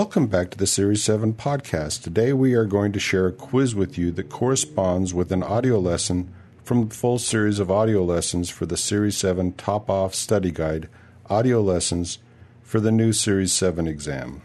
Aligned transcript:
Welcome 0.00 0.28
back 0.28 0.48
to 0.52 0.56
the 0.56 0.66
Series 0.66 1.04
7 1.04 1.34
podcast. 1.34 2.02
Today 2.02 2.32
we 2.32 2.54
are 2.54 2.64
going 2.64 2.90
to 2.92 2.98
share 2.98 3.26
a 3.26 3.32
quiz 3.32 3.74
with 3.74 3.98
you 3.98 4.10
that 4.12 4.30
corresponds 4.30 5.12
with 5.12 5.30
an 5.30 5.42
audio 5.42 5.78
lesson 5.78 6.32
from 6.64 6.88
the 6.88 6.94
full 6.94 7.18
series 7.18 7.58
of 7.58 7.70
audio 7.70 8.02
lessons 8.02 8.48
for 8.48 8.64
the 8.64 8.78
Series 8.78 9.18
7 9.18 9.52
Top 9.52 9.90
Off 9.90 10.14
Study 10.14 10.52
Guide 10.52 10.88
audio 11.28 11.60
lessons 11.60 12.16
for 12.62 12.80
the 12.80 12.90
new 12.90 13.12
Series 13.12 13.52
7 13.52 13.86
exam. 13.86 14.40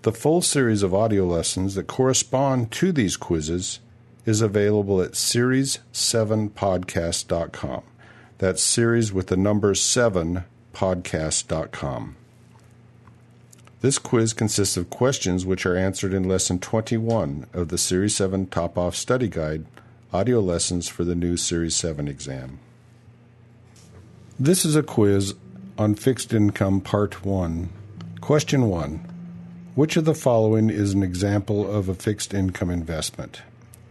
The 0.00 0.12
full 0.12 0.40
series 0.40 0.82
of 0.82 0.94
audio 0.94 1.26
lessons 1.26 1.74
that 1.74 1.86
correspond 1.86 2.70
to 2.70 2.90
these 2.90 3.18
quizzes 3.18 3.80
is 4.24 4.40
available 4.40 5.02
at 5.02 5.12
series7podcast.com. 5.12 7.82
That's 8.38 8.62
series 8.62 9.12
with 9.12 9.26
the 9.26 9.36
number 9.36 9.74
7 9.74 10.44
podcast.com. 10.72 12.16
This 13.84 13.98
quiz 13.98 14.32
consists 14.32 14.78
of 14.78 14.88
questions 14.88 15.44
which 15.44 15.66
are 15.66 15.76
answered 15.76 16.14
in 16.14 16.26
Lesson 16.26 16.58
21 16.58 17.48
of 17.52 17.68
the 17.68 17.76
Series 17.76 18.16
7 18.16 18.46
Top 18.46 18.78
Off 18.78 18.96
Study 18.96 19.28
Guide 19.28 19.66
audio 20.10 20.40
lessons 20.40 20.88
for 20.88 21.04
the 21.04 21.14
new 21.14 21.36
Series 21.36 21.76
7 21.76 22.08
exam. 22.08 22.60
This 24.40 24.64
is 24.64 24.74
a 24.74 24.82
quiz 24.82 25.34
on 25.76 25.96
fixed 25.96 26.32
income 26.32 26.80
Part 26.80 27.26
1. 27.26 27.68
Question 28.22 28.70
1 28.70 29.06
Which 29.74 29.98
of 29.98 30.06
the 30.06 30.14
following 30.14 30.70
is 30.70 30.94
an 30.94 31.02
example 31.02 31.70
of 31.70 31.90
a 31.90 31.94
fixed 31.94 32.32
income 32.32 32.70
investment? 32.70 33.42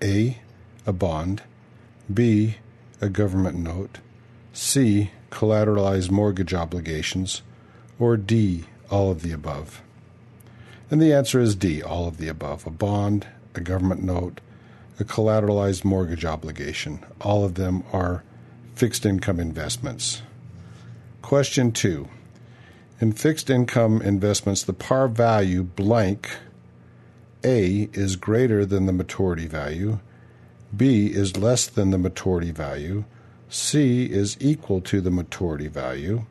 A. 0.02 0.40
A 0.88 0.92
bond. 0.92 1.44
B. 2.12 2.56
A 3.00 3.10
government 3.10 3.60
note. 3.60 4.00
C. 4.54 5.12
Collateralized 5.30 6.10
mortgage 6.10 6.56
obligations. 6.56 7.44
Or 8.00 8.18
D 8.18 8.66
all 8.90 9.12
of 9.12 9.22
the 9.22 9.32
above? 9.32 9.83
And 10.94 11.02
the 11.02 11.12
answer 11.12 11.40
is 11.40 11.56
D, 11.56 11.82
all 11.82 12.08
of 12.08 12.18
the 12.18 12.28
above. 12.28 12.68
A 12.68 12.70
bond, 12.70 13.26
a 13.56 13.62
government 13.62 14.04
note, 14.04 14.40
a 15.00 15.04
collateralized 15.04 15.84
mortgage 15.84 16.24
obligation. 16.24 17.04
All 17.20 17.44
of 17.44 17.56
them 17.56 17.84
are 17.92 18.24
fixed 18.76 19.04
income 19.04 19.40
investments. 19.40 20.22
Question 21.24 21.72
two. 21.72 22.10
In 23.02 23.12
fixed 23.12 23.50
income 23.50 24.04
investments, 24.04 24.62
the 24.62 24.72
par 24.72 25.08
value 25.08 25.64
blank 25.64 26.30
A 27.44 27.90
is 27.94 28.16
greater 28.16 28.64
than 28.64 28.86
the 28.86 28.94
maturity 28.94 29.48
value, 29.48 29.98
B 30.78 31.08
is 31.08 31.36
less 31.36 31.66
than 31.66 31.90
the 31.90 31.98
maturity 31.98 32.52
value, 32.52 33.06
C 33.50 34.06
is 34.06 34.38
equal 34.40 34.80
to 34.82 35.02
the 35.02 35.10
maturity 35.10 35.70
value, 35.70 36.26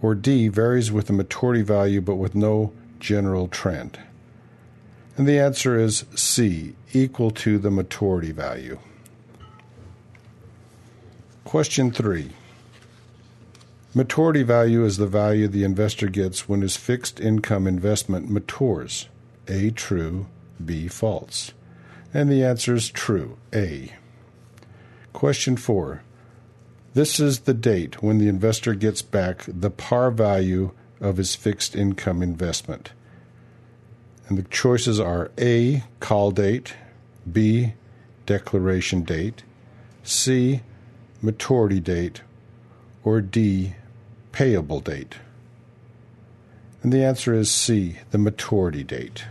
or 0.00 0.14
D 0.14 0.46
varies 0.46 0.92
with 0.92 1.08
the 1.08 1.12
maturity 1.12 1.62
value 1.62 2.00
but 2.00 2.14
with 2.14 2.36
no 2.36 2.72
general 3.04 3.48
trend? 3.48 3.98
And 5.18 5.28
the 5.28 5.38
answer 5.38 5.78
is 5.78 6.06
C, 6.16 6.74
equal 6.94 7.30
to 7.32 7.58
the 7.58 7.70
maturity 7.70 8.32
value. 8.32 8.78
Question 11.44 11.92
3. 11.92 12.30
Maturity 13.94 14.42
value 14.42 14.84
is 14.84 14.96
the 14.96 15.06
value 15.06 15.46
the 15.46 15.64
investor 15.64 16.08
gets 16.08 16.48
when 16.48 16.62
his 16.62 16.76
fixed 16.78 17.20
income 17.20 17.66
investment 17.66 18.30
matures. 18.30 19.08
A 19.48 19.70
true, 19.70 20.26
B 20.64 20.88
false. 20.88 21.52
And 22.14 22.30
the 22.30 22.42
answer 22.42 22.74
is 22.74 22.88
true, 22.88 23.36
A. 23.52 23.92
Question 25.12 25.56
4. 25.58 26.02
This 26.94 27.20
is 27.20 27.40
the 27.40 27.54
date 27.54 28.02
when 28.02 28.16
the 28.16 28.28
investor 28.28 28.74
gets 28.74 29.02
back 29.02 29.44
the 29.46 29.70
par 29.70 30.10
value 30.10 30.72
of 31.04 31.16
his 31.16 31.34
fixed 31.34 31.76
income 31.76 32.22
investment. 32.22 32.92
And 34.26 34.38
the 34.38 34.42
choices 34.44 34.98
are 34.98 35.30
A, 35.38 35.84
call 36.00 36.30
date, 36.30 36.74
B, 37.30 37.74
declaration 38.26 39.02
date, 39.02 39.42
C, 40.02 40.62
maturity 41.20 41.80
date, 41.80 42.22
or 43.04 43.20
D, 43.20 43.74
payable 44.32 44.80
date. 44.80 45.16
And 46.82 46.92
the 46.92 47.04
answer 47.04 47.34
is 47.34 47.50
C, 47.50 47.98
the 48.10 48.18
maturity 48.18 48.82
date. 48.82 49.24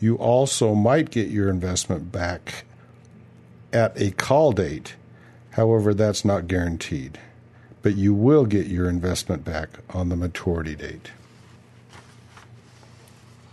You 0.00 0.16
also 0.16 0.74
might 0.74 1.10
get 1.10 1.28
your 1.28 1.48
investment 1.48 2.12
back 2.12 2.64
at 3.72 4.00
a 4.00 4.12
call 4.12 4.52
date 4.52 4.94
However, 5.58 5.92
that's 5.92 6.24
not 6.24 6.46
guaranteed, 6.46 7.18
but 7.82 7.96
you 7.96 8.12
will 8.14 8.44
get 8.44 8.66
your 8.66 8.88
investment 8.88 9.44
back 9.44 9.70
on 9.90 10.08
the 10.08 10.16
maturity 10.16 10.74
date. 10.74 11.10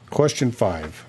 Question 0.09 0.51
5. 0.51 1.05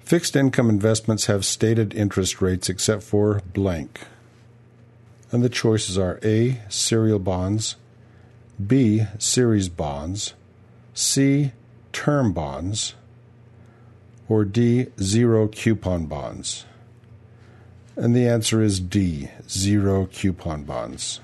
Fixed 0.00 0.36
income 0.36 0.68
investments 0.68 1.26
have 1.26 1.44
stated 1.44 1.94
interest 1.94 2.40
rates 2.40 2.68
except 2.68 3.02
for 3.02 3.40
blank. 3.52 4.00
And 5.32 5.42
the 5.42 5.48
choices 5.48 5.98
are 5.98 6.20
A. 6.22 6.60
Serial 6.68 7.18
bonds, 7.18 7.76
B. 8.64 9.04
Series 9.18 9.68
bonds, 9.68 10.34
C. 10.92 11.52
Term 11.92 12.32
bonds, 12.32 12.94
or 14.28 14.44
D. 14.44 14.86
Zero 15.00 15.48
coupon 15.48 16.06
bonds. 16.06 16.66
And 17.96 18.14
the 18.14 18.26
answer 18.26 18.60
is 18.60 18.80
D, 18.80 19.30
zero 19.48 20.06
coupon 20.06 20.64
bonds. 20.64 21.20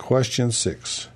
Question 0.00 0.50
6. 0.50 1.08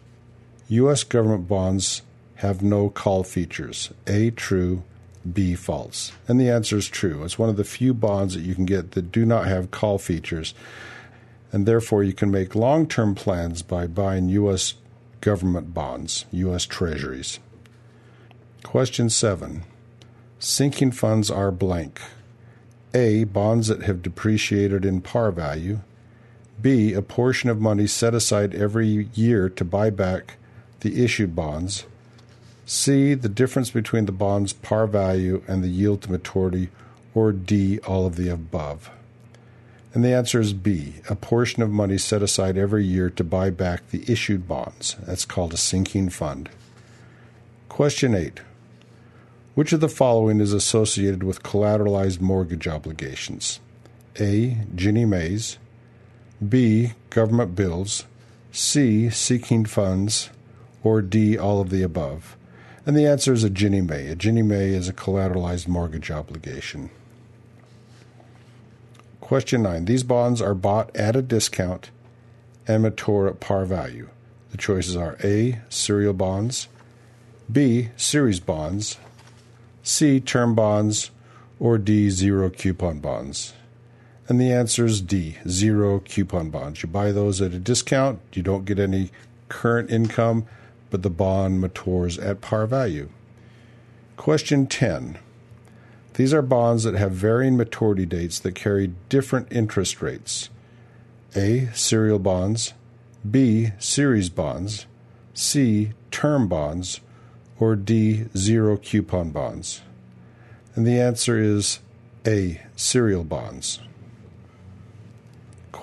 U.S. 0.68 1.02
government 1.04 1.48
bonds 1.48 2.02
have 2.36 2.62
no 2.62 2.90
call 2.90 3.24
features. 3.24 3.90
A, 4.06 4.30
true, 4.30 4.84
B, 5.32 5.54
false. 5.56 6.12
And 6.28 6.38
the 6.38 6.50
answer 6.50 6.76
is 6.76 6.86
true. 6.86 7.24
It's 7.24 7.38
one 7.38 7.48
of 7.48 7.56
the 7.56 7.64
few 7.64 7.94
bonds 7.94 8.34
that 8.34 8.42
you 8.42 8.54
can 8.54 8.66
get 8.66 8.92
that 8.92 9.10
do 9.10 9.24
not 9.24 9.48
have 9.48 9.70
call 9.70 9.98
features. 9.98 10.54
And 11.50 11.66
therefore, 11.66 12.04
you 12.04 12.12
can 12.12 12.30
make 12.30 12.54
long 12.54 12.86
term 12.86 13.16
plans 13.16 13.62
by 13.62 13.86
buying 13.86 14.28
U.S. 14.28 14.74
government 15.22 15.72
bonds, 15.74 16.26
U.S. 16.30 16.64
treasuries. 16.64 17.40
Question 18.62 19.08
7. 19.08 19.64
Sinking 20.38 20.92
funds 20.92 21.30
are 21.30 21.50
blank. 21.50 22.00
A. 22.92 23.24
Bonds 23.24 23.66
that 23.68 23.82
have 23.84 24.02
depreciated 24.02 24.84
in 24.84 25.00
par 25.00 25.32
value. 25.32 25.80
B. 26.60 26.92
A 26.92 27.02
portion 27.02 27.50
of 27.50 27.60
money 27.60 27.86
set 27.86 28.14
aside 28.14 28.54
every 28.54 29.08
year 29.14 29.48
to 29.48 29.64
buy 29.64 29.90
back 29.90 30.36
the 30.80 31.04
issued 31.04 31.34
bonds. 31.34 31.84
C. 32.66 33.14
The 33.14 33.28
difference 33.28 33.70
between 33.70 34.06
the 34.06 34.12
bond's 34.12 34.52
par 34.52 34.86
value 34.86 35.42
and 35.46 35.62
the 35.62 35.68
yield 35.68 36.02
to 36.02 36.12
maturity. 36.12 36.70
Or 37.14 37.32
D. 37.32 37.78
All 37.80 38.06
of 38.06 38.16
the 38.16 38.28
above. 38.28 38.90
And 39.92 40.04
the 40.04 40.12
answer 40.12 40.40
is 40.40 40.52
B. 40.52 40.94
A 41.08 41.14
portion 41.14 41.62
of 41.62 41.70
money 41.70 41.98
set 41.98 42.22
aside 42.22 42.58
every 42.58 42.84
year 42.84 43.08
to 43.10 43.22
buy 43.22 43.50
back 43.50 43.88
the 43.90 44.04
issued 44.10 44.48
bonds. 44.48 44.96
That's 45.06 45.24
called 45.24 45.54
a 45.54 45.56
sinking 45.56 46.08
fund. 46.10 46.48
Question 47.68 48.14
8. 48.14 48.40
Which 49.54 49.72
of 49.72 49.80
the 49.80 49.88
following 49.88 50.40
is 50.40 50.52
associated 50.52 51.22
with 51.22 51.44
collateralized 51.44 52.20
mortgage 52.20 52.66
obligations? 52.66 53.60
A. 54.18 54.58
Ginnie 54.74 55.04
Maes. 55.04 55.58
B. 56.46 56.92
Government 57.10 57.54
bills. 57.54 58.04
C. 58.52 59.10
Sinking 59.10 59.66
funds. 59.66 60.30
Or 60.82 61.02
D. 61.02 61.38
All 61.38 61.60
of 61.60 61.70
the 61.70 61.82
above. 61.82 62.36
And 62.86 62.96
the 62.96 63.06
answer 63.06 63.32
is 63.32 63.44
a 63.44 63.50
Ginnie 63.50 63.80
Mae. 63.80 64.08
A 64.08 64.14
Ginnie 64.14 64.42
Mae 64.42 64.68
is 64.68 64.88
a 64.88 64.92
collateralized 64.92 65.68
mortgage 65.68 66.10
obligation. 66.10 66.90
Question 69.20 69.62
9. 69.62 69.86
These 69.86 70.02
bonds 70.02 70.42
are 70.42 70.54
bought 70.54 70.94
at 70.94 71.16
a 71.16 71.22
discount 71.22 71.90
and 72.68 72.82
mature 72.82 73.26
at 73.26 73.40
par 73.40 73.64
value. 73.64 74.08
The 74.50 74.58
choices 74.58 74.96
are 74.96 75.16
A. 75.24 75.60
Serial 75.68 76.12
bonds. 76.12 76.68
B. 77.50 77.88
Series 77.96 78.40
bonds. 78.40 78.98
C. 79.82 80.20
Term 80.20 80.54
bonds, 80.54 81.10
or 81.58 81.78
D. 81.78 82.10
Zero 82.10 82.50
coupon 82.50 83.00
bonds? 83.00 83.52
And 84.28 84.40
the 84.40 84.52
answer 84.52 84.86
is 84.86 85.00
D. 85.00 85.36
Zero 85.48 86.00
coupon 86.00 86.50
bonds. 86.50 86.82
You 86.82 86.88
buy 86.88 87.12
those 87.12 87.40
at 87.42 87.52
a 87.52 87.58
discount, 87.58 88.20
you 88.32 88.42
don't 88.42 88.64
get 88.64 88.78
any 88.78 89.10
current 89.48 89.90
income, 89.90 90.46
but 90.90 91.02
the 91.02 91.10
bond 91.10 91.60
matures 91.60 92.18
at 92.18 92.40
par 92.40 92.66
value. 92.66 93.08
Question 94.16 94.66
10. 94.66 95.18
These 96.14 96.32
are 96.32 96.42
bonds 96.42 96.84
that 96.84 96.94
have 96.94 97.12
varying 97.12 97.56
maturity 97.56 98.06
dates 98.06 98.38
that 98.38 98.54
carry 98.54 98.92
different 99.08 99.48
interest 99.50 100.00
rates. 100.00 100.48
A. 101.36 101.68
Serial 101.74 102.20
bonds. 102.20 102.72
B. 103.28 103.72
Series 103.78 104.30
bonds. 104.30 104.86
C. 105.34 105.92
Term 106.10 106.48
bonds 106.48 107.00
or 107.58 107.76
D, 107.76 108.26
zero 108.36 108.76
coupon 108.76 109.30
bonds? 109.30 109.82
And 110.74 110.86
the 110.86 111.00
answer 111.00 111.38
is 111.38 111.80
A, 112.26 112.60
serial 112.76 113.24
bonds. 113.24 113.80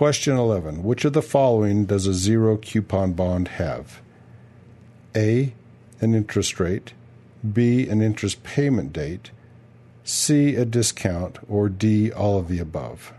Question 0.01 0.36
11. 0.36 0.81
Which 0.81 1.06
of 1.06 1.13
the 1.13 1.21
following 1.21 1.86
does 1.86 2.07
a 2.07 2.15
zero 2.15 2.57
coupon 2.57 3.13
bond 3.13 3.50
have? 3.50 4.01
A, 5.15 5.53
an 6.00 6.15
interest 6.15 6.59
rate, 6.59 6.94
B, 7.53 7.88
an 7.88 8.01
interest 8.01 8.42
payment 8.42 8.94
date, 8.94 9.30
C, 10.03 10.56
a 10.56 10.65
discount, 10.65 11.38
or 11.48 11.69
D, 11.69 12.12
all 12.12 12.39
of 12.39 12.48
the 12.48 12.57
above? 12.57 13.13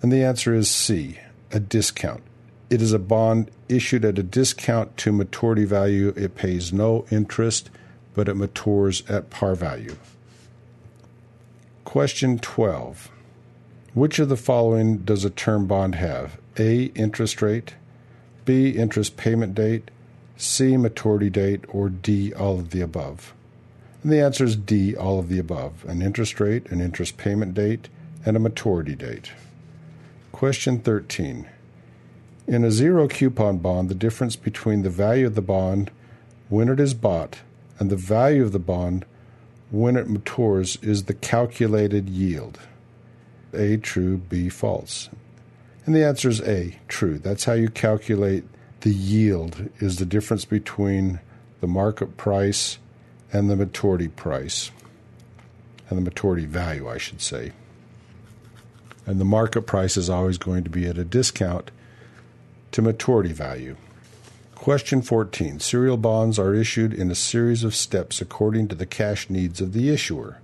And 0.00 0.10
the 0.10 0.24
answer 0.24 0.54
is 0.54 0.70
C, 0.70 1.18
a 1.52 1.60
discount. 1.60 2.22
It 2.70 2.80
is 2.80 2.94
a 2.94 2.98
bond 2.98 3.50
issued 3.68 4.06
at 4.06 4.18
a 4.18 4.22
discount 4.22 4.96
to 4.96 5.12
maturity 5.12 5.66
value. 5.66 6.14
It 6.16 6.34
pays 6.34 6.72
no 6.72 7.04
interest, 7.10 7.68
but 8.14 8.26
it 8.26 8.36
matures 8.36 9.02
at 9.06 9.28
par 9.28 9.54
value. 9.54 9.98
Question 11.84 12.38
12. 12.38 13.10
Which 13.98 14.20
of 14.20 14.28
the 14.28 14.36
following 14.36 14.98
does 14.98 15.24
a 15.24 15.30
term 15.30 15.66
bond 15.66 15.96
have? 15.96 16.38
A. 16.56 16.84
Interest 16.94 17.42
rate, 17.42 17.74
B. 18.44 18.70
Interest 18.70 19.16
payment 19.16 19.56
date, 19.56 19.90
C. 20.36 20.76
Maturity 20.76 21.28
date, 21.30 21.64
or 21.66 21.88
D. 21.88 22.32
All 22.32 22.60
of 22.60 22.70
the 22.70 22.80
above? 22.80 23.34
And 24.04 24.12
the 24.12 24.20
answer 24.20 24.44
is 24.44 24.54
D. 24.54 24.94
All 24.94 25.18
of 25.18 25.28
the 25.28 25.40
above 25.40 25.84
an 25.84 26.00
interest 26.00 26.38
rate, 26.38 26.70
an 26.70 26.80
interest 26.80 27.16
payment 27.16 27.54
date, 27.54 27.88
and 28.24 28.36
a 28.36 28.38
maturity 28.38 28.94
date. 28.94 29.32
Question 30.30 30.78
13. 30.78 31.48
In 32.46 32.62
a 32.62 32.70
zero 32.70 33.08
coupon 33.08 33.58
bond, 33.58 33.88
the 33.88 33.96
difference 33.96 34.36
between 34.36 34.82
the 34.82 34.90
value 34.90 35.26
of 35.26 35.34
the 35.34 35.42
bond 35.42 35.90
when 36.48 36.68
it 36.68 36.78
is 36.78 36.94
bought 36.94 37.40
and 37.80 37.90
the 37.90 37.96
value 37.96 38.44
of 38.44 38.52
the 38.52 38.60
bond 38.60 39.04
when 39.72 39.96
it 39.96 40.08
matures 40.08 40.76
is 40.82 41.06
the 41.06 41.14
calculated 41.14 42.08
yield. 42.08 42.60
A 43.54 43.76
true, 43.76 44.18
B 44.18 44.48
false. 44.48 45.08
And 45.86 45.94
the 45.94 46.04
answer 46.04 46.28
is 46.28 46.40
A 46.42 46.78
true. 46.88 47.18
That's 47.18 47.44
how 47.44 47.54
you 47.54 47.70
calculate 47.70 48.44
the 48.80 48.92
yield 48.92 49.70
is 49.80 49.96
the 49.96 50.06
difference 50.06 50.44
between 50.44 51.20
the 51.60 51.66
market 51.66 52.16
price 52.16 52.78
and 53.32 53.50
the 53.50 53.56
maturity 53.56 54.08
price 54.08 54.70
and 55.88 55.98
the 55.98 56.02
maturity 56.02 56.44
value, 56.44 56.88
I 56.88 56.98
should 56.98 57.20
say. 57.20 57.52
And 59.06 59.20
the 59.20 59.24
market 59.24 59.62
price 59.62 59.96
is 59.96 60.10
always 60.10 60.38
going 60.38 60.64
to 60.64 60.70
be 60.70 60.86
at 60.86 60.98
a 60.98 61.04
discount 61.04 61.70
to 62.72 62.82
maturity 62.82 63.32
value. 63.32 63.76
Question 64.54 65.00
14. 65.00 65.60
Serial 65.60 65.96
bonds 65.96 66.38
are 66.38 66.52
issued 66.52 66.92
in 66.92 67.10
a 67.10 67.14
series 67.14 67.64
of 67.64 67.74
steps 67.74 68.20
according 68.20 68.68
to 68.68 68.74
the 68.74 68.86
cash 68.86 69.30
needs 69.30 69.60
of 69.60 69.72
the 69.72 69.88
issuer. 69.88 70.40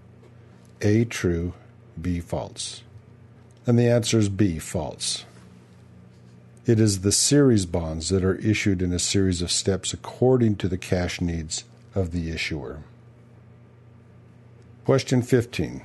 A 0.80 1.04
true, 1.04 1.52
B 2.00 2.20
false. 2.20 2.82
And 3.66 3.78
the 3.78 3.88
answer 3.88 4.18
is 4.18 4.28
B 4.28 4.58
false. 4.58 5.24
It 6.66 6.80
is 6.80 7.00
the 7.00 7.12
series 7.12 7.66
bonds 7.66 8.08
that 8.08 8.24
are 8.24 8.36
issued 8.36 8.82
in 8.82 8.92
a 8.92 8.98
series 8.98 9.42
of 9.42 9.50
steps 9.50 9.92
according 9.92 10.56
to 10.56 10.68
the 10.68 10.78
cash 10.78 11.20
needs 11.20 11.64
of 11.94 12.10
the 12.12 12.30
issuer. 12.30 12.82
Question 14.84 15.22
15. 15.22 15.82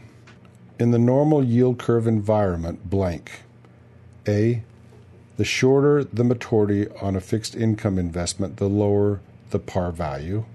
In 0.79 0.91
the 0.91 0.99
normal 0.99 1.43
yield 1.43 1.79
curve 1.79 2.07
environment, 2.07 2.89
blank. 2.89 3.43
A. 4.27 4.63
The 5.37 5.45
shorter 5.45 6.03
the 6.03 6.23
maturity 6.23 6.87
on 7.01 7.15
a 7.15 7.21
fixed 7.21 7.55
income 7.55 7.97
investment, 7.97 8.57
the 8.57 8.67
lower 8.67 9.21
the 9.51 9.59
par 9.59 9.91
value. 9.91 10.45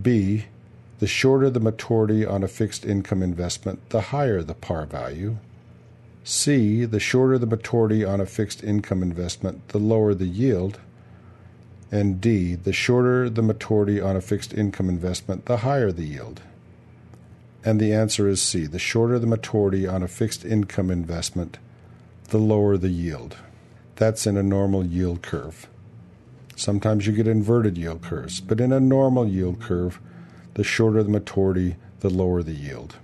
B. 0.00 0.46
The 0.98 1.06
shorter 1.06 1.48
the 1.50 1.60
maturity 1.60 2.26
on 2.26 2.42
a 2.42 2.48
fixed 2.48 2.84
income 2.84 3.22
investment, 3.22 3.90
the 3.90 4.00
higher 4.00 4.42
the 4.42 4.54
par 4.54 4.84
value. 4.84 5.38
C. 6.30 6.84
The 6.84 7.00
shorter 7.00 7.38
the 7.38 7.46
maturity 7.46 8.04
on 8.04 8.20
a 8.20 8.26
fixed 8.26 8.62
income 8.62 9.02
investment, 9.02 9.66
the 9.68 9.78
lower 9.78 10.12
the 10.12 10.26
yield. 10.26 10.78
And 11.90 12.20
D. 12.20 12.54
The 12.54 12.74
shorter 12.74 13.30
the 13.30 13.40
maturity 13.40 13.98
on 13.98 14.14
a 14.14 14.20
fixed 14.20 14.52
income 14.52 14.90
investment, 14.90 15.46
the 15.46 15.58
higher 15.58 15.90
the 15.90 16.04
yield. 16.04 16.42
And 17.64 17.80
the 17.80 17.94
answer 17.94 18.28
is 18.28 18.42
C. 18.42 18.66
The 18.66 18.78
shorter 18.78 19.18
the 19.18 19.26
maturity 19.26 19.86
on 19.86 20.02
a 20.02 20.06
fixed 20.06 20.44
income 20.44 20.90
investment, 20.90 21.56
the 22.24 22.36
lower 22.36 22.76
the 22.76 22.90
yield. 22.90 23.38
That's 23.96 24.26
in 24.26 24.36
a 24.36 24.42
normal 24.42 24.84
yield 24.84 25.22
curve. 25.22 25.66
Sometimes 26.56 27.06
you 27.06 27.14
get 27.14 27.26
inverted 27.26 27.78
yield 27.78 28.02
curves, 28.02 28.42
but 28.42 28.60
in 28.60 28.70
a 28.70 28.80
normal 28.80 29.26
yield 29.26 29.62
curve, 29.62 29.98
the 30.54 30.64
shorter 30.64 31.02
the 31.02 31.08
maturity, 31.08 31.76
the 32.00 32.10
lower 32.10 32.42
the 32.42 32.52
yield. 32.52 32.96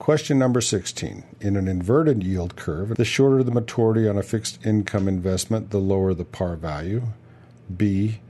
Question 0.00 0.38
number 0.38 0.62
16. 0.62 1.24
In 1.42 1.56
an 1.56 1.68
inverted 1.68 2.22
yield 2.22 2.56
curve, 2.56 2.96
the 2.96 3.04
shorter 3.04 3.42
the 3.42 3.50
maturity 3.50 4.08
on 4.08 4.16
a 4.16 4.22
fixed 4.22 4.58
income 4.64 5.06
investment, 5.06 5.68
the 5.68 5.78
lower 5.78 6.14
the 6.14 6.24
par 6.24 6.56
value. 6.56 7.02
B. 7.76 8.20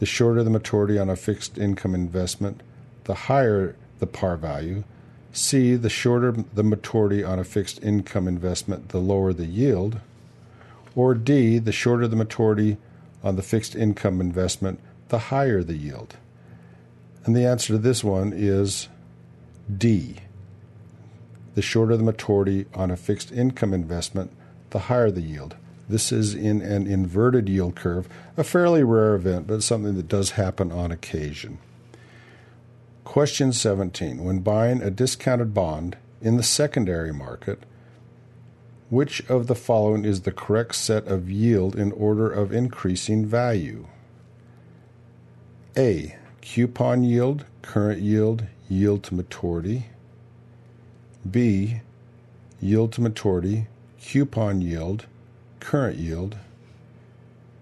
The 0.00 0.06
shorter 0.06 0.44
the 0.44 0.50
maturity 0.50 0.98
on 0.98 1.08
a 1.08 1.16
fixed 1.16 1.56
income 1.56 1.94
investment, 1.94 2.62
the 3.04 3.14
higher 3.14 3.74
the 4.00 4.06
par 4.06 4.36
value. 4.36 4.84
C. 5.32 5.76
The 5.76 5.88
shorter 5.88 6.32
the 6.32 6.62
maturity 6.62 7.24
on 7.24 7.38
a 7.38 7.44
fixed 7.44 7.82
income 7.82 8.28
investment, 8.28 8.90
the 8.90 9.00
lower 9.00 9.32
the 9.32 9.46
yield. 9.46 10.00
Or 10.94 11.14
D, 11.14 11.58
the 11.58 11.72
shorter 11.72 12.06
the 12.06 12.16
maturity 12.16 12.76
on 13.22 13.36
the 13.36 13.42
fixed 13.42 13.74
income 13.74 14.20
investment, 14.20 14.78
the 15.08 15.18
higher 15.30 15.62
the 15.62 15.78
yield. 15.78 16.16
And 17.24 17.34
the 17.34 17.46
answer 17.46 17.72
to 17.72 17.78
this 17.78 18.04
one 18.04 18.34
is 18.36 18.88
D. 19.74 20.18
The 21.54 21.62
shorter 21.62 21.96
the 21.96 22.02
maturity 22.02 22.66
on 22.74 22.90
a 22.90 22.96
fixed 22.96 23.30
income 23.32 23.72
investment, 23.72 24.30
the 24.70 24.80
higher 24.80 25.10
the 25.10 25.20
yield. 25.20 25.56
This 25.88 26.10
is 26.12 26.34
in 26.34 26.62
an 26.62 26.86
inverted 26.86 27.48
yield 27.48 27.76
curve, 27.76 28.08
a 28.36 28.44
fairly 28.44 28.82
rare 28.82 29.14
event, 29.14 29.46
but 29.46 29.62
something 29.62 29.96
that 29.96 30.08
does 30.08 30.32
happen 30.32 30.72
on 30.72 30.90
occasion. 30.90 31.58
Question 33.04 33.52
17. 33.52 34.24
When 34.24 34.40
buying 34.40 34.82
a 34.82 34.90
discounted 34.90 35.52
bond 35.52 35.96
in 36.22 36.36
the 36.36 36.42
secondary 36.42 37.12
market, 37.12 37.64
which 38.88 39.28
of 39.28 39.46
the 39.46 39.54
following 39.54 40.04
is 40.04 40.22
the 40.22 40.32
correct 40.32 40.74
set 40.74 41.06
of 41.06 41.30
yield 41.30 41.76
in 41.76 41.92
order 41.92 42.30
of 42.30 42.52
increasing 42.52 43.26
value? 43.26 43.86
A. 45.76 46.16
Coupon 46.40 47.02
yield, 47.02 47.44
current 47.62 48.00
yield, 48.00 48.46
yield 48.68 49.02
to 49.04 49.14
maturity. 49.14 49.86
B. 51.28 51.80
Yield 52.60 52.92
to 52.92 53.00
maturity, 53.00 53.66
coupon 54.00 54.60
yield, 54.60 55.06
current 55.60 55.98
yield. 55.98 56.36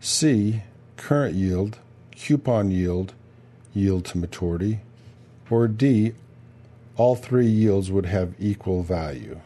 C. 0.00 0.62
Current 0.96 1.34
yield, 1.34 1.78
coupon 2.14 2.70
yield, 2.70 3.14
yield 3.74 4.04
to 4.06 4.18
maturity. 4.18 4.80
Or 5.50 5.68
D. 5.68 6.12
All 6.96 7.14
three 7.14 7.46
yields 7.46 7.90
would 7.90 8.06
have 8.06 8.34
equal 8.38 8.82
value. 8.82 9.40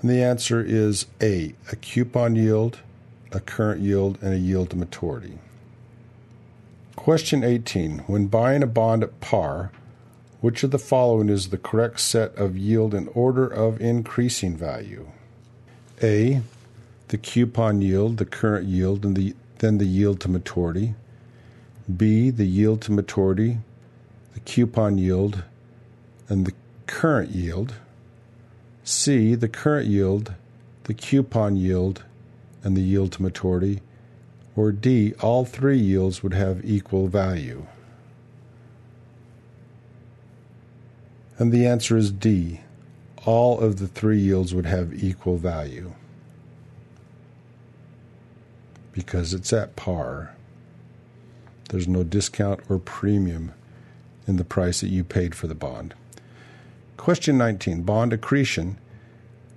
And 0.00 0.10
the 0.10 0.22
answer 0.22 0.62
is 0.62 1.06
A, 1.20 1.54
a 1.70 1.76
coupon 1.76 2.36
yield, 2.36 2.78
a 3.32 3.40
current 3.40 3.80
yield, 3.80 4.18
and 4.22 4.34
a 4.34 4.38
yield 4.38 4.70
to 4.70 4.76
maturity. 4.76 5.38
Question 6.96 7.44
18. 7.44 8.00
When 8.06 8.26
buying 8.26 8.62
a 8.62 8.66
bond 8.66 9.02
at 9.02 9.20
par, 9.20 9.72
which 10.40 10.62
of 10.62 10.70
the 10.70 10.78
following 10.78 11.28
is 11.28 11.48
the 11.48 11.58
correct 11.58 12.00
set 12.00 12.34
of 12.36 12.56
yield 12.56 12.94
in 12.94 13.08
order 13.08 13.46
of 13.46 13.80
increasing 13.80 14.56
value? 14.56 15.08
A, 16.02 16.40
the 17.08 17.18
coupon 17.18 17.82
yield, 17.82 18.16
the 18.16 18.24
current 18.24 18.66
yield, 18.66 19.04
and 19.04 19.16
the, 19.16 19.34
then 19.58 19.78
the 19.78 19.84
yield 19.84 20.20
to 20.20 20.28
maturity. 20.28 20.94
B, 21.94 22.30
the 22.30 22.46
yield 22.46 22.80
to 22.82 22.92
maturity, 22.92 23.58
the 24.32 24.40
coupon 24.40 24.96
yield, 24.96 25.42
and 26.28 26.46
the 26.46 26.54
current 26.86 27.30
yield. 27.30 27.74
C, 28.84 29.34
the 29.34 29.48
current 29.48 29.88
yield, 29.88 30.34
the 30.84 30.94
coupon 30.94 31.56
yield, 31.56 32.04
and 32.64 32.76
the 32.76 32.82
yield 32.82 33.12
to 33.12 33.22
maturity. 33.22 33.80
Or 34.56 34.72
D, 34.72 35.14
all 35.20 35.44
three 35.44 35.78
yields 35.78 36.22
would 36.22 36.34
have 36.34 36.64
equal 36.64 37.08
value. 37.08 37.66
And 41.40 41.50
the 41.52 41.66
answer 41.66 41.96
is 41.96 42.12
D. 42.12 42.60
All 43.24 43.58
of 43.60 43.78
the 43.78 43.88
three 43.88 44.18
yields 44.18 44.54
would 44.54 44.66
have 44.66 45.02
equal 45.02 45.38
value 45.38 45.94
because 48.92 49.32
it's 49.32 49.50
at 49.50 49.74
par. 49.74 50.36
There's 51.70 51.88
no 51.88 52.04
discount 52.04 52.60
or 52.68 52.78
premium 52.78 53.54
in 54.26 54.36
the 54.36 54.44
price 54.44 54.82
that 54.82 54.90
you 54.90 55.02
paid 55.02 55.34
for 55.34 55.46
the 55.46 55.54
bond. 55.54 55.94
Question 56.98 57.38
19 57.38 57.84
Bond 57.84 58.12
accretion 58.12 58.76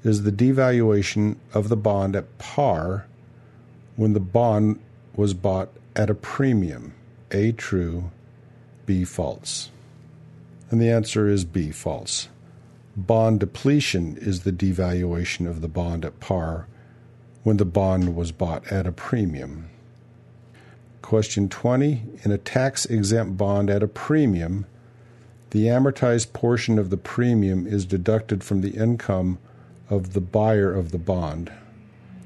is 0.05 0.23
the 0.23 0.31
devaluation 0.31 1.35
of 1.53 1.67
the 1.67 1.75
bond 1.75 2.15
at 2.15 2.37
par 2.37 3.07
when 3.97 4.13
the 4.13 4.21
bond 4.21 4.79
was 5.17 5.33
bought 5.33 5.67
at 5.97 6.09
a 6.09 6.15
premium. 6.15 6.93
A 7.31 7.51
true, 7.51 8.09
B 8.85 9.03
false. 9.03 9.69
And 10.73 10.81
the 10.81 10.89
answer 10.89 11.27
is 11.27 11.45
B 11.45 11.69
false. 11.69 12.29
Bond 12.97 13.39
depletion 13.39 14.17
is 14.17 14.41
the 14.41 14.51
devaluation 14.51 15.47
of 15.47 15.61
the 15.61 15.67
bond 15.67 16.03
at 16.03 16.19
par 16.19 16.65
when 17.43 17.57
the 17.57 17.63
bond 17.63 18.15
was 18.15 18.31
bought 18.31 18.65
at 18.71 18.87
a 18.87 18.91
premium. 18.91 19.69
Question 21.03 21.47
20. 21.47 22.01
In 22.23 22.31
a 22.31 22.39
tax 22.39 22.87
exempt 22.87 23.37
bond 23.37 23.69
at 23.69 23.83
a 23.83 23.87
premium, 23.87 24.65
the 25.51 25.65
amortized 25.65 26.33
portion 26.33 26.79
of 26.79 26.89
the 26.89 26.97
premium 26.97 27.67
is 27.67 27.85
deducted 27.85 28.43
from 28.43 28.61
the 28.61 28.71
income 28.71 29.37
of 29.91 30.13
the 30.13 30.21
buyer 30.21 30.73
of 30.73 30.89
the 30.89 30.97
bond. 30.97 31.51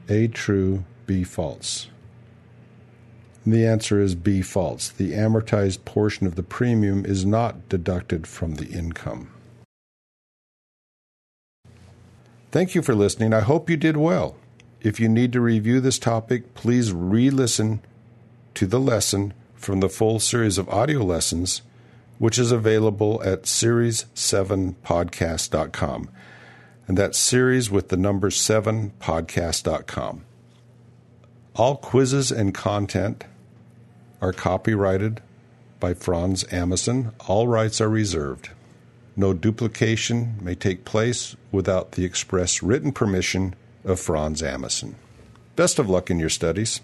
A 0.07 0.29
true, 0.29 0.85
B 1.05 1.25
false. 1.25 1.89
The 3.47 3.65
answer 3.65 3.99
is 4.01 4.13
B 4.13 4.41
false. 4.41 4.89
The 4.89 5.13
amortized 5.13 5.85
portion 5.85 6.27
of 6.27 6.35
the 6.35 6.43
premium 6.43 7.05
is 7.05 7.25
not 7.25 7.69
deducted 7.69 8.27
from 8.27 8.55
the 8.55 8.67
income. 8.67 9.29
Thank 12.51 12.75
you 12.75 12.81
for 12.81 12.93
listening. 12.93 13.33
I 13.33 13.39
hope 13.39 13.69
you 13.69 13.77
did 13.77 13.95
well. 13.95 14.35
If 14.81 14.99
you 14.99 15.07
need 15.07 15.31
to 15.31 15.39
review 15.39 15.79
this 15.79 15.97
topic, 15.97 16.55
please 16.55 16.91
re 16.91 17.29
listen 17.29 17.79
to 18.55 18.65
the 18.65 18.81
lesson 18.81 19.33
from 19.55 19.79
the 19.79 19.87
full 19.87 20.19
series 20.19 20.57
of 20.57 20.67
audio 20.67 21.01
lessons 21.01 21.61
which 22.17 22.37
is 22.37 22.51
available 22.51 23.23
at 23.23 23.43
series7podcast.com. 23.43 26.09
And 26.85 26.97
that's 26.97 27.17
series 27.17 27.71
with 27.71 27.87
the 27.87 27.95
number 27.95 28.29
7podcast.com. 28.29 30.25
All 31.55 31.77
quizzes 31.77 32.29
and 32.31 32.53
content 32.53 33.23
are 34.21 34.33
copyrighted 34.33 35.21
by 35.79 35.93
Franz 35.93 36.43
Amason. 36.45 37.13
All 37.27 37.47
rights 37.47 37.79
are 37.81 37.89
reserved. 37.89 38.49
No 39.15 39.33
duplication 39.33 40.37
may 40.41 40.55
take 40.55 40.85
place 40.85 41.35
without 41.51 41.93
the 41.93 42.05
express 42.05 42.61
written 42.61 42.91
permission 42.91 43.55
of 43.83 43.99
Franz 43.99 44.41
Amason. 44.41 44.95
Best 45.55 45.79
of 45.79 45.89
luck 45.89 46.11
in 46.11 46.19
your 46.19 46.29
studies. 46.29 46.81